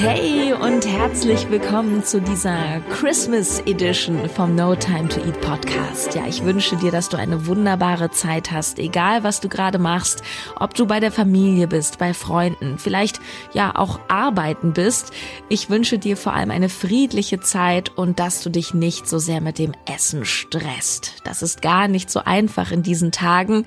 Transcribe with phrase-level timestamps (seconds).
[0.00, 6.14] Hey und herzlich willkommen zu dieser Christmas Edition vom No Time to Eat Podcast.
[6.14, 10.22] Ja, ich wünsche dir, dass du eine wunderbare Zeit hast, egal was du gerade machst,
[10.54, 13.20] ob du bei der Familie bist, bei Freunden, vielleicht
[13.52, 15.10] ja auch arbeiten bist.
[15.48, 19.40] Ich wünsche dir vor allem eine friedliche Zeit und dass du dich nicht so sehr
[19.40, 21.14] mit dem Essen stresst.
[21.24, 23.66] Das ist gar nicht so einfach in diesen Tagen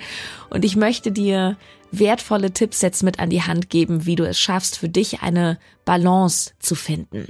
[0.50, 1.58] und ich möchte dir
[1.92, 5.60] wertvolle Tipps jetzt mit an die Hand geben, wie du es schaffst, für dich eine
[5.86, 7.28] Balance zu finden.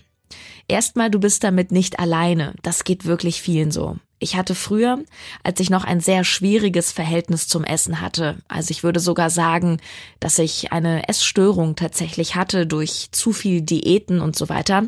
[0.67, 2.53] Erstmal, du bist damit nicht alleine.
[2.61, 3.97] Das geht wirklich vielen so.
[4.23, 4.99] Ich hatte früher,
[5.41, 9.79] als ich noch ein sehr schwieriges Verhältnis zum Essen hatte, also ich würde sogar sagen,
[10.20, 14.84] dass ich eine Essstörung tatsächlich hatte durch zu viel Diäten und so weiter,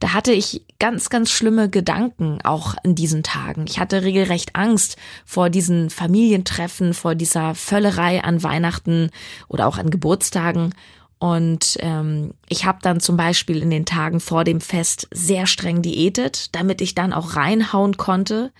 [0.00, 3.66] da hatte ich ganz, ganz schlimme Gedanken auch in diesen Tagen.
[3.68, 9.10] Ich hatte regelrecht Angst vor diesen Familientreffen, vor dieser Völlerei an Weihnachten
[9.46, 10.74] oder auch an Geburtstagen
[11.18, 15.80] und ähm, ich habe dann zum Beispiel in den Tagen vor dem Fest sehr streng
[15.80, 18.52] diätet, damit ich dann auch reinhauen konnte.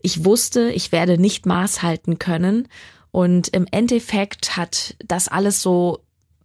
[0.00, 2.68] Ich wusste, ich werde nicht Maß halten können.
[3.10, 6.00] Und im Endeffekt hat das alles so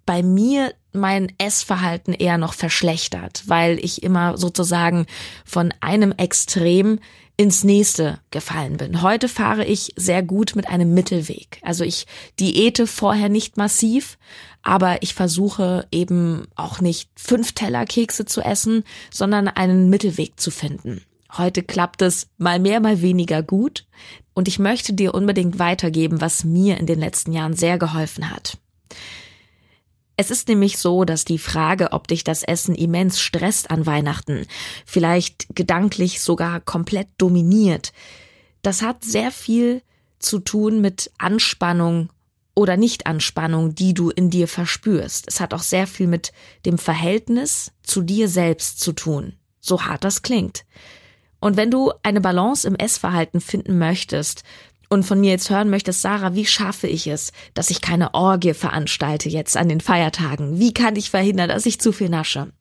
[0.06, 5.06] bei mir mein Essverhalten eher noch verschlechtert, weil ich immer sozusagen
[5.46, 7.00] von einem Extrem
[7.38, 9.02] ins nächste gefallen bin.
[9.02, 11.59] Heute fahre ich sehr gut mit einem Mittelweg.
[11.64, 12.06] Also ich
[12.40, 14.18] diete vorher nicht massiv,
[14.64, 20.52] aber ich versuche eben auch nicht fünf Teller Kekse zu essen, sondern einen Mittelweg zu
[20.52, 21.02] finden.
[21.38, 23.86] Heute klappt es mal mehr, mal weniger gut
[24.34, 28.58] und ich möchte dir unbedingt weitergeben, was mir in den letzten Jahren sehr geholfen hat.
[30.18, 34.46] Es ist nämlich so, dass die Frage, ob dich das Essen immens stresst an Weihnachten,
[34.86, 37.94] vielleicht gedanklich sogar komplett dominiert,
[38.62, 39.81] das hat sehr viel
[40.19, 42.09] zu tun mit Anspannung
[42.56, 45.25] oder Nichtanspannung, die du in dir verspürst.
[45.28, 46.31] Es hat auch sehr viel mit
[46.66, 49.34] dem Verhältnis zu dir selbst zu tun.
[49.59, 50.66] So hart das klingt.
[51.39, 54.44] Und wenn du eine Balance im Essverhalten finden möchtest,
[54.91, 58.53] und von mir jetzt hören möchtest, Sarah, wie schaffe ich es, dass ich keine Orgie
[58.53, 60.59] veranstalte jetzt an den Feiertagen?
[60.59, 62.51] Wie kann ich verhindern, dass ich zu viel nasche?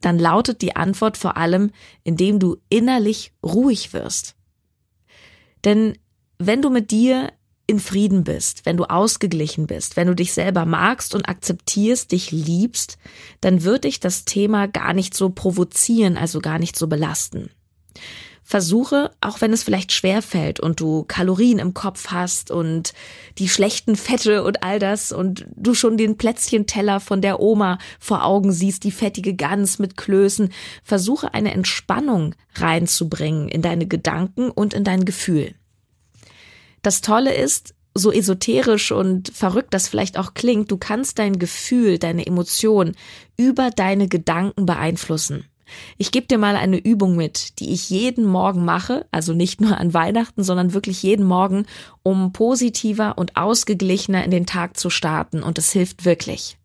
[0.00, 1.70] Dann lautet die Antwort vor allem,
[2.02, 4.34] indem du innerlich ruhig wirst.
[5.64, 5.96] Denn
[6.38, 7.32] wenn du mit dir
[7.66, 12.30] in Frieden bist, wenn du ausgeglichen bist, wenn du dich selber magst und akzeptierst, dich
[12.30, 12.98] liebst,
[13.40, 17.50] dann wird dich das Thema gar nicht so provozieren, also gar nicht so belasten
[18.44, 22.92] versuche, auch wenn es vielleicht schwer fällt und du Kalorien im Kopf hast und
[23.38, 28.24] die schlechten Fette und all das und du schon den Plätzchenteller von der Oma vor
[28.24, 30.52] Augen siehst, die fettige Gans mit Klößen,
[30.84, 35.54] versuche eine Entspannung reinzubringen in deine Gedanken und in dein Gefühl.
[36.84, 41.98] Das Tolle ist, so esoterisch und verrückt das vielleicht auch klingt, du kannst dein Gefühl,
[41.98, 42.94] deine Emotion
[43.38, 45.46] über deine Gedanken beeinflussen.
[45.96, 49.78] Ich gebe dir mal eine Übung mit, die ich jeden Morgen mache, also nicht nur
[49.78, 51.64] an Weihnachten, sondern wirklich jeden Morgen,
[52.02, 56.58] um positiver und ausgeglichener in den Tag zu starten und es hilft wirklich.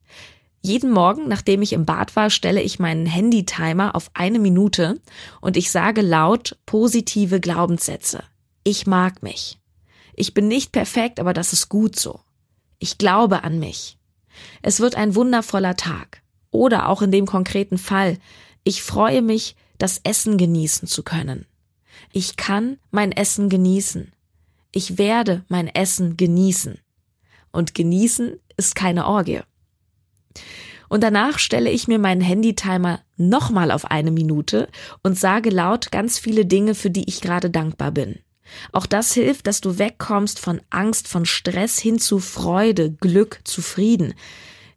[0.61, 4.99] Jeden Morgen, nachdem ich im Bad war, stelle ich meinen Handy-Timer auf eine Minute
[5.39, 8.23] und ich sage laut positive Glaubenssätze.
[8.65, 9.58] Ich mag mich.
[10.19, 12.19] Ich bin nicht perfekt, aber das ist gut so.
[12.77, 13.97] Ich glaube an mich.
[14.61, 16.21] Es wird ein wundervoller Tag.
[16.51, 18.17] Oder auch in dem konkreten Fall,
[18.65, 21.45] ich freue mich, das Essen genießen zu können.
[22.11, 24.11] Ich kann mein Essen genießen.
[24.73, 26.79] Ich werde mein Essen genießen.
[27.53, 29.39] Und genießen ist keine Orgie.
[30.89, 34.67] Und danach stelle ich mir meinen Handytimer nochmal auf eine Minute
[35.01, 38.19] und sage laut ganz viele Dinge, für die ich gerade dankbar bin.
[38.71, 44.13] Auch das hilft, dass du wegkommst von Angst, von Stress hin zu Freude, Glück, Zufrieden.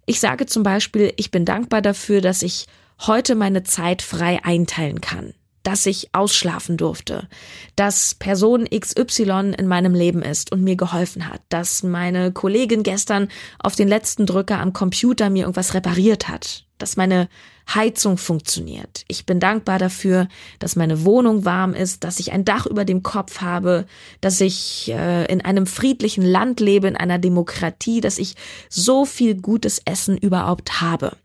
[0.07, 2.67] Ich sage zum Beispiel, ich bin dankbar dafür, dass ich
[3.07, 7.29] heute meine Zeit frei einteilen kann, dass ich ausschlafen durfte,
[7.77, 13.29] dass Person XY in meinem Leben ist und mir geholfen hat, dass meine Kollegin gestern
[13.59, 17.29] auf den letzten Drücker am Computer mir irgendwas repariert hat, dass meine
[17.69, 19.05] Heizung funktioniert.
[19.09, 20.29] Ich bin dankbar dafür,
[20.59, 23.87] dass meine Wohnung warm ist, dass ich ein Dach über dem Kopf habe,
[24.21, 28.35] dass ich äh, in einem friedlichen Land lebe, in einer Demokratie, dass ich
[28.69, 31.17] so viel gutes Essen überhaupt habe.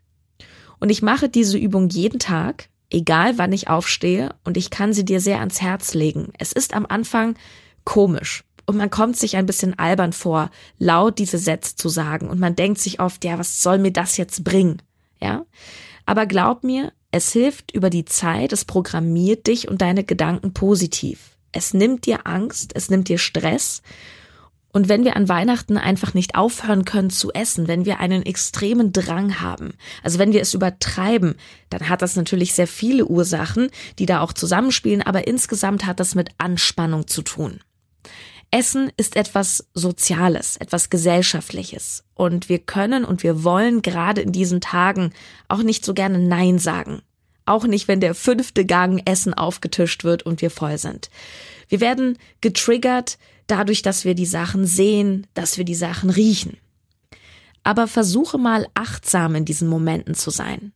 [0.80, 5.04] Und ich mache diese Übung jeden Tag, egal wann ich aufstehe, und ich kann sie
[5.04, 6.32] dir sehr ans Herz legen.
[6.38, 7.36] Es ist am Anfang
[7.84, 8.44] komisch.
[8.68, 12.28] Und man kommt sich ein bisschen albern vor, laut diese Sätze zu sagen.
[12.28, 14.82] Und man denkt sich oft, ja, was soll mir das jetzt bringen?
[15.22, 15.46] Ja.
[16.08, 21.36] Aber glaub mir, es hilft über die Zeit, es programmiert dich und deine Gedanken positiv.
[21.52, 23.82] Es nimmt dir Angst, es nimmt dir Stress.
[24.72, 28.90] Und wenn wir an Weihnachten einfach nicht aufhören können zu essen, wenn wir einen extremen
[28.90, 31.34] Drang haben, also wenn wir es übertreiben,
[31.68, 33.68] dann hat das natürlich sehr viele Ursachen,
[33.98, 37.60] die da auch zusammenspielen, aber insgesamt hat das mit Anspannung zu tun.
[38.50, 42.04] Essen ist etwas Soziales, etwas Gesellschaftliches.
[42.14, 45.12] Und wir können und wir wollen gerade in diesen Tagen
[45.48, 47.02] auch nicht so gerne Nein sagen.
[47.44, 51.10] Auch nicht, wenn der fünfte Gang Essen aufgetischt wird und wir voll sind.
[51.68, 56.56] Wir werden getriggert dadurch, dass wir die Sachen sehen, dass wir die Sachen riechen.
[57.64, 60.72] Aber versuche mal achtsam in diesen Momenten zu sein.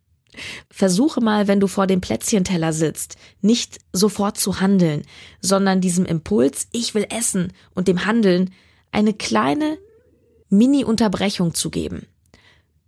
[0.70, 5.02] Versuche mal, wenn du vor dem Plätzchenteller sitzt, nicht sofort zu handeln,
[5.40, 8.52] sondern diesem Impuls, ich will essen und dem Handeln
[8.90, 9.78] eine kleine
[10.48, 12.06] Mini-Unterbrechung zu geben.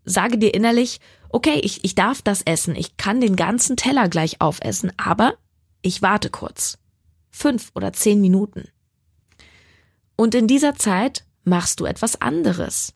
[0.05, 4.41] Sage dir innerlich, okay, ich, ich darf das essen, ich kann den ganzen Teller gleich
[4.41, 5.35] aufessen, aber
[5.83, 6.79] ich warte kurz.
[7.31, 8.69] Fünf oder zehn Minuten.
[10.17, 12.95] Und in dieser Zeit machst du etwas anderes.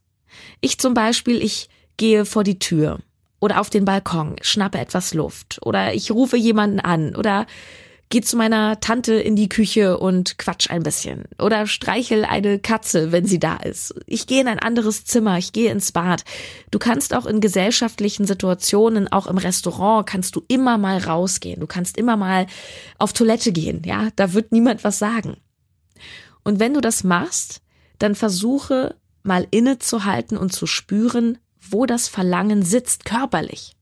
[0.60, 3.00] Ich zum Beispiel, ich gehe vor die Tür
[3.40, 7.46] oder auf den Balkon, schnappe etwas Luft oder ich rufe jemanden an oder
[8.11, 13.12] geh zu meiner Tante in die Küche und quatsch ein bisschen oder streichel eine Katze,
[13.12, 13.94] wenn sie da ist.
[14.06, 16.25] Ich gehe in ein anderes Zimmer, ich gehe ins Bad.
[16.70, 21.61] Du kannst auch in gesellschaftlichen Situationen, auch im Restaurant, kannst du immer mal rausgehen.
[21.61, 22.46] Du kannst immer mal
[22.99, 25.37] auf Toilette gehen, ja, da wird niemand was sagen.
[26.44, 27.61] Und wenn du das machst,
[27.99, 31.38] dann versuche mal innezuhalten und zu spüren,
[31.73, 33.76] wo das Verlangen sitzt körperlich.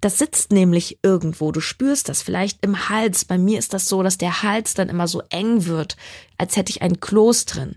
[0.00, 3.24] Das sitzt nämlich irgendwo, du spürst das vielleicht im Hals.
[3.24, 5.96] Bei mir ist das so, dass der Hals dann immer so eng wird,
[6.38, 7.76] als hätte ich ein Kloß drin.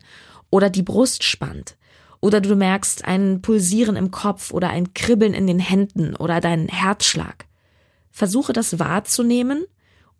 [0.51, 1.77] Oder die Brust spannt.
[2.21, 6.67] Oder du merkst ein Pulsieren im Kopf oder ein Kribbeln in den Händen oder deinen
[6.67, 7.45] Herzschlag.
[8.11, 9.65] Versuche das wahrzunehmen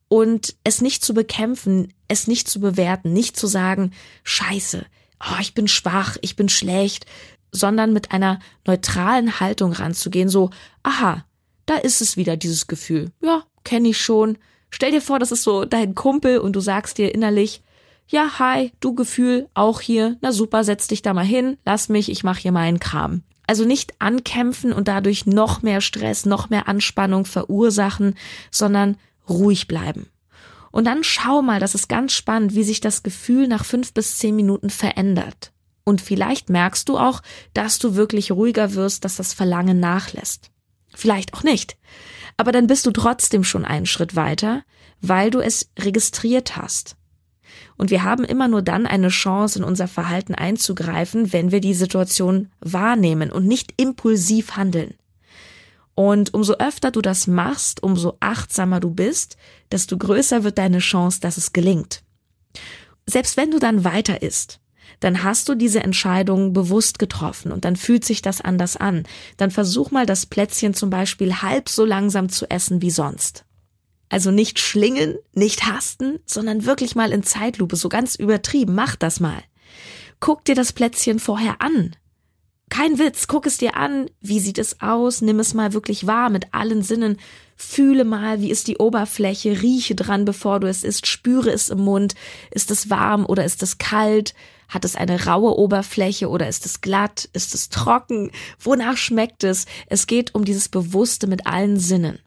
[0.08, 3.92] und es nicht zu bekämpfen, es nicht zu bewerten, nicht zu sagen,
[4.24, 4.86] scheiße,
[5.20, 7.06] oh, ich bin schwach, ich bin schlecht,
[7.52, 10.50] sondern mit einer neutralen Haltung ranzugehen, so,
[10.84, 11.26] aha,
[11.66, 13.12] da ist es wieder dieses Gefühl.
[13.22, 14.38] Ja, kenne ich schon.
[14.70, 17.62] Stell dir vor, das ist so dein Kumpel und du sagst dir innerlich,
[18.08, 22.10] ja, hi, du Gefühl, auch hier, na super, setz dich da mal hin, lass mich,
[22.10, 23.22] ich mach hier meinen Kram.
[23.46, 28.16] Also nicht ankämpfen und dadurch noch mehr Stress, noch mehr Anspannung verursachen,
[28.52, 28.98] sondern
[29.28, 30.08] ruhig bleiben.
[30.72, 34.18] Und dann schau mal, das ist ganz spannend, wie sich das Gefühl nach fünf bis
[34.18, 35.52] zehn Minuten verändert.
[35.90, 37.24] Und vielleicht merkst du auch,
[37.56, 40.52] dass du wirklich ruhiger wirst, dass das Verlangen nachlässt.
[40.94, 41.78] Vielleicht auch nicht.
[42.38, 44.62] Aber dann bist du trotzdem schon einen Schritt weiter,
[45.02, 46.96] weil du es registriert hast.
[47.76, 51.74] Und wir haben immer nur dann eine Chance, in unser Verhalten einzugreifen, wenn wir die
[51.74, 54.94] Situation wahrnehmen und nicht impulsiv handeln.
[55.96, 59.38] Und umso öfter du das machst, umso achtsamer du bist,
[59.72, 62.04] desto größer wird deine Chance, dass es gelingt.
[63.08, 64.60] Selbst wenn du dann weiter isst,
[65.00, 69.04] dann hast du diese Entscheidung bewusst getroffen und dann fühlt sich das anders an.
[69.38, 73.46] Dann versuch mal das Plätzchen zum Beispiel halb so langsam zu essen wie sonst.
[74.10, 78.74] Also nicht schlingen, nicht hasten, sondern wirklich mal in Zeitlupe, so ganz übertrieben.
[78.74, 79.44] Mach das mal.
[80.20, 81.96] Guck dir das Plätzchen vorher an.
[82.70, 84.10] Kein Witz, guck es dir an.
[84.22, 85.22] Wie sieht es aus?
[85.22, 87.18] Nimm es mal wirklich wahr mit allen Sinnen.
[87.56, 91.80] Fühle mal, wie ist die Oberfläche, rieche dran, bevor du es isst, spüre es im
[91.80, 92.16] Mund.
[92.52, 94.34] Ist es warm oder ist es kalt?
[94.70, 97.28] Hat es eine raue Oberfläche oder ist es glatt?
[97.34, 98.32] Ist es trocken?
[98.60, 99.66] Wonach schmeckt es?
[99.88, 102.20] Es geht um dieses Bewusste mit allen Sinnen.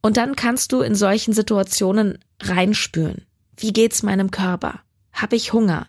[0.00, 3.26] Und dann kannst du in solchen Situationen reinspüren.
[3.56, 4.80] Wie geht's meinem Körper?
[5.12, 5.86] Hab ich Hunger?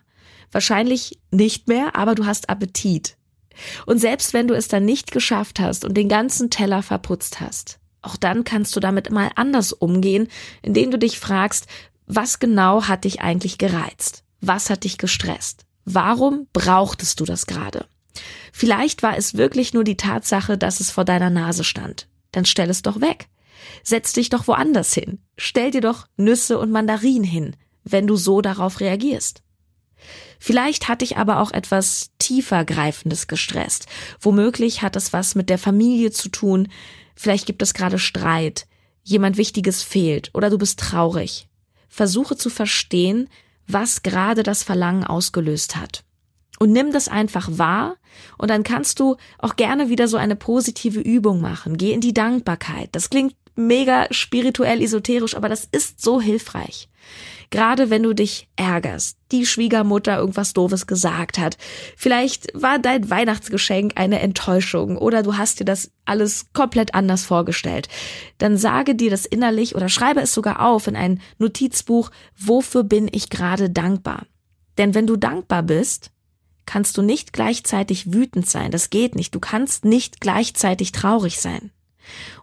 [0.52, 3.16] Wahrscheinlich nicht mehr, aber du hast Appetit.
[3.86, 7.80] Und selbst wenn du es dann nicht geschafft hast und den ganzen Teller verputzt hast,
[8.02, 10.28] auch dann kannst du damit mal anders umgehen,
[10.62, 11.66] indem du dich fragst,
[12.06, 14.24] was genau hat dich eigentlich gereizt?
[14.40, 15.64] Was hat dich gestresst?
[15.84, 17.86] Warum brauchtest du das gerade?
[18.52, 22.08] Vielleicht war es wirklich nur die Tatsache, dass es vor deiner Nase stand.
[22.32, 23.28] Dann stell es doch weg.
[23.82, 25.18] Setz dich doch woanders hin.
[25.36, 29.42] Stell dir doch Nüsse und Mandarinen hin, wenn du so darauf reagierst.
[30.38, 33.86] Vielleicht hat dich aber auch etwas tiefer greifendes gestresst.
[34.20, 36.68] Womöglich hat es was mit der Familie zu tun.
[37.14, 38.66] Vielleicht gibt es gerade Streit.
[39.02, 41.48] Jemand Wichtiges fehlt oder du bist traurig.
[41.88, 43.28] Versuche zu verstehen,
[43.66, 46.04] was gerade das Verlangen ausgelöst hat.
[46.58, 47.96] Und nimm das einfach wahr
[48.38, 51.76] und dann kannst du auch gerne wieder so eine positive Übung machen.
[51.76, 52.90] Geh in die Dankbarkeit.
[52.92, 56.88] Das klingt mega spirituell esoterisch, aber das ist so hilfreich.
[57.54, 61.56] Gerade wenn du dich ärgerst, die Schwiegermutter irgendwas Doofes gesagt hat,
[61.96, 67.88] vielleicht war dein Weihnachtsgeschenk eine Enttäuschung oder du hast dir das alles komplett anders vorgestellt,
[68.38, 73.08] dann sage dir das innerlich oder schreibe es sogar auf in ein Notizbuch, wofür bin
[73.12, 74.26] ich gerade dankbar.
[74.76, 76.10] Denn wenn du dankbar bist,
[76.66, 78.72] kannst du nicht gleichzeitig wütend sein.
[78.72, 79.32] Das geht nicht.
[79.32, 81.70] Du kannst nicht gleichzeitig traurig sein.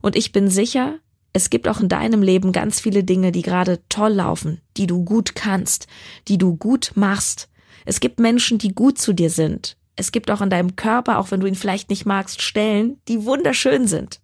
[0.01, 0.99] Und ich bin sicher,
[1.33, 5.03] es gibt auch in deinem Leben ganz viele Dinge, die gerade toll laufen, die du
[5.03, 5.87] gut kannst,
[6.27, 7.49] die du gut machst.
[7.85, 9.77] Es gibt Menschen, die gut zu dir sind.
[9.95, 13.25] Es gibt auch in deinem Körper, auch wenn du ihn vielleicht nicht magst, Stellen, die
[13.25, 14.19] wunderschön sind.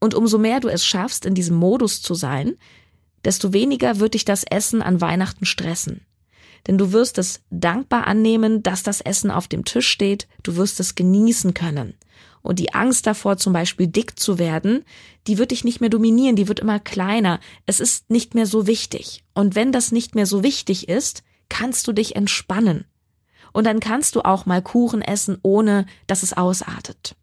[0.00, 2.56] Und umso mehr du es schaffst, in diesem Modus zu sein,
[3.24, 6.06] desto weniger wird dich das Essen an Weihnachten stressen.
[6.66, 10.80] Denn du wirst es dankbar annehmen, dass das Essen auf dem Tisch steht, du wirst
[10.80, 11.94] es genießen können.
[12.46, 14.84] Und die Angst davor, zum Beispiel dick zu werden,
[15.26, 17.40] die wird dich nicht mehr dominieren, die wird immer kleiner.
[17.66, 19.24] Es ist nicht mehr so wichtig.
[19.34, 22.84] Und wenn das nicht mehr so wichtig ist, kannst du dich entspannen.
[23.52, 27.16] Und dann kannst du auch mal Kuchen essen, ohne dass es ausartet.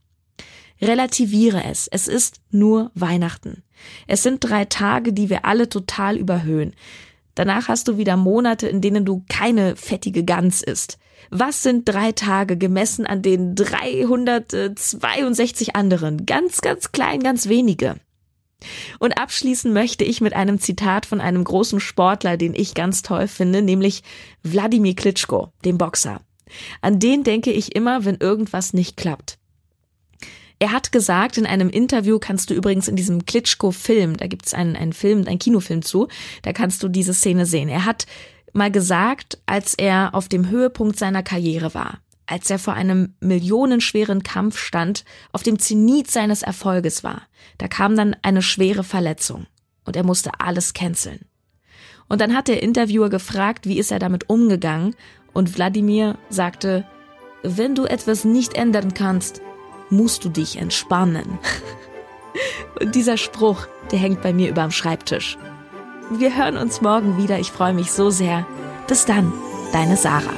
[0.82, 1.88] Relativiere es.
[1.88, 3.64] Es ist nur Weihnachten.
[4.08, 6.74] Es sind drei Tage, die wir alle total überhöhen.
[7.36, 10.98] Danach hast du wieder Monate, in denen du keine fettige Gans isst.
[11.36, 16.28] Was sind drei Tage gemessen an den 362 anderen?
[16.28, 17.96] Ganz, ganz klein, ganz wenige.
[19.00, 23.28] Und abschließen möchte ich mit einem Zitat von einem großen Sportler, den ich ganz toll
[23.28, 24.04] finde, nämlich
[24.44, 26.22] Wladimir Klitschko, dem Boxer.
[26.82, 29.40] An den denke ich immer, wenn irgendwas nicht klappt.
[30.60, 34.54] Er hat gesagt, in einem Interview kannst du übrigens in diesem Klitschko-Film, da gibt es
[34.54, 36.10] einen, einen Film, einen Kinofilm zu,
[36.44, 37.70] da kannst du diese Szene sehen.
[37.70, 38.06] Er hat
[38.54, 44.24] mal gesagt, als er auf dem Höhepunkt seiner Karriere war, als er vor einem millionenschweren
[44.24, 47.24] Kampf stand, auf dem Zenit seines Erfolges war,
[47.58, 49.48] da kam dann eine schwere Verletzung
[49.86, 51.26] und er musste alles canceln.
[52.08, 54.96] Und dann hat der Interviewer gefragt, wie ist er damit umgegangen
[55.34, 56.86] und Wladimir sagte,
[57.44, 59.42] wenn du etwas nicht ändern kannst,
[59.90, 61.40] musst du dich entspannen.
[62.80, 65.38] Und dieser Spruch, der hängt bei mir überm Schreibtisch.
[66.10, 67.40] Wir hören uns morgen wieder.
[67.40, 68.46] Ich freue mich so sehr.
[68.88, 69.32] Bis dann,
[69.72, 70.34] deine Sarah.